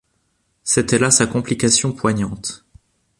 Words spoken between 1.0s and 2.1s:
sa complication